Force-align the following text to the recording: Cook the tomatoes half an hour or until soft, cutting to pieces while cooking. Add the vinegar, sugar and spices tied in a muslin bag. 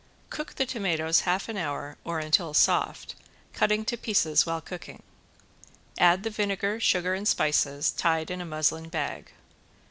Cook 0.31 0.55
the 0.55 0.65
tomatoes 0.65 1.19
half 1.29 1.47
an 1.47 1.57
hour 1.57 1.95
or 2.03 2.17
until 2.17 2.55
soft, 2.55 3.13
cutting 3.53 3.85
to 3.85 3.95
pieces 3.95 4.47
while 4.47 4.59
cooking. 4.59 5.03
Add 5.99 6.23
the 6.23 6.31
vinegar, 6.31 6.79
sugar 6.79 7.13
and 7.13 7.27
spices 7.27 7.91
tied 7.91 8.31
in 8.31 8.41
a 8.41 8.45
muslin 8.47 8.89
bag. 8.89 9.31